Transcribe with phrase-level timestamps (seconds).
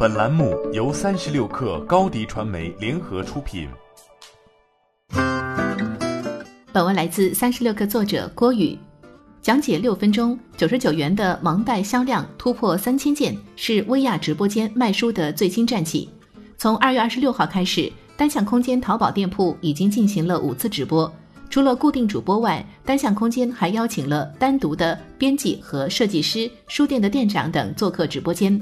[0.00, 3.68] 本栏目由三十六克高低传媒联合出品。
[6.72, 8.78] 本文来自三十六克作者郭宇，
[9.42, 16.08] 讲解六分钟，九十九元的盲袋销量突破三千件，是薇娅直播间卖书的最新战绩。
[16.56, 21.12] 从二月二十六号开始，单向空间淘宝店铺已经进行了五次直播。
[21.50, 28.60] 除了固定主播外，单向空间还邀请了单独的编辑和设计师、书店的店长等做客直播间。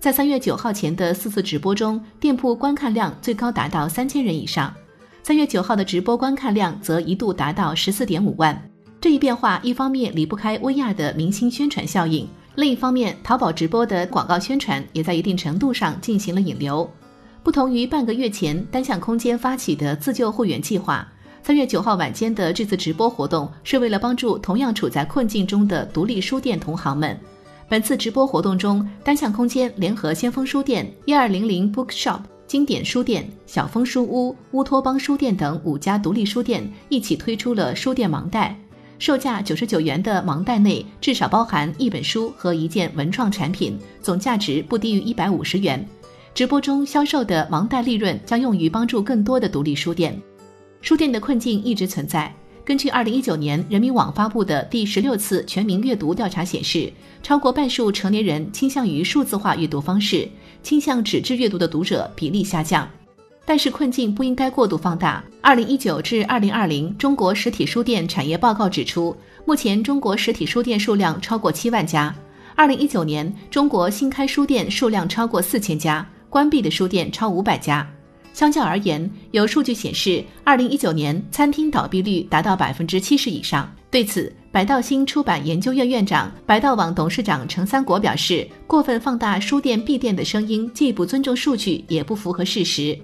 [0.00, 4.72] 在三月九号前的四次直播中，店铺观看量最高达到三千人以上。
[5.24, 8.70] 三月九号的直播观看量则一度达到十四点五万。
[9.00, 16.88] 这一变化一方面离不开薇娅的明星宣传效应，另一方面，淘宝直播的广告宣传也在一定程度上进行了引流。
[17.42, 21.06] 不同于半个月前单向空间发起的自救会员计划。
[21.42, 27.18] 三月九号晚间的这次直播活动是为了帮助同样处在困境中的独立书店同行们。
[27.68, 38.58] 本次直播活动中，单向空间联合先锋书店、一二零零 Bookshop、经典书店、小枫书屋、乌托邦书店等五家独立书店一起推出了书店盲袋，
[38.98, 45.86] 售价九十九元的盲袋内至少包含一本书和一件文创产品，总价值不低于一百五十元。
[46.32, 50.18] 直播中销售的盲袋利润将用于帮助更多的独立书店。
[50.80, 52.34] 书店的困境一直存在。
[52.68, 60.28] 根据二零一九年人民网发布的第十六次全民阅读调查显示，超过半数成年人倾向于数字化阅读方式，
[60.62, 62.86] 倾向纸质阅读的读者比例下降。
[63.46, 65.24] 但是困境不应该过度放大。
[65.40, 69.16] 二零一九至二零二零中国实体书店产业报告指出，
[69.46, 72.14] 目前中国实体书店数量超过七万家。
[72.54, 77.88] 二零一九年，中国新开书店数量超过四千家，关闭的书店超五百家。
[78.38, 83.68] 相较而言，有数据显示，二零一九年餐厅倒闭率达到百分之七十以上。
[83.90, 92.96] 对此，百道新出版研究院院长、百道网董事长程三国表示：“过分放大书店闭店的声音，既不尊重数据，也不符合事实。”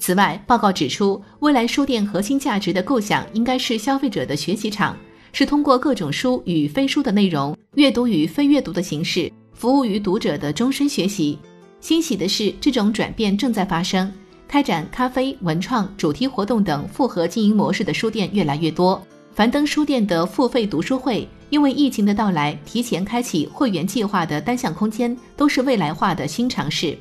[0.00, 4.96] 此外，报告指出，未来书店核心价值的构想应该是消费者的学习场，
[5.32, 11.38] 是通过各种书与非书的内容、阅读与非阅读的形式，服务于读者的终身学习。
[11.80, 14.12] 欣喜的是，这种转变正在发生。
[14.50, 19.00] 开展咖啡、文创、主题活动等复合经营模式的书店越来越多。
[19.32, 26.98] 樊登书店的付费读书会，因为疫情的到来，提前开启会员计划的单向空间，都是未来化的新尝试。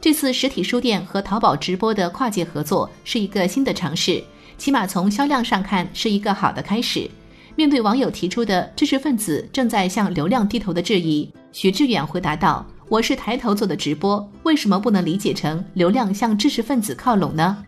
[0.00, 4.22] 这次实体书店和淘宝直播的跨界合作是一个新的尝试，
[4.56, 7.10] 起码从销量上看是一个好的开始。
[7.56, 12.64] 面对网友提出的知识分子正在向流量低头的质疑，许志远回答道。
[12.88, 17.64] 我是抬头做的直播，为什么不能理解成流量向知识分子靠拢呢？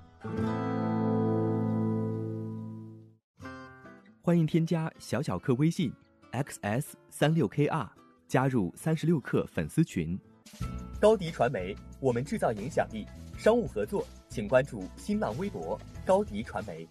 [4.23, 5.93] 欢迎添加小小客微信
[6.31, 7.89] xs 三六 kr，
[8.29, 10.17] 加入三十六课粉丝群。
[11.01, 13.05] 高迪传媒，我们制造影响力。
[13.37, 16.87] 商务合作，请关注新浪微博高迪传媒。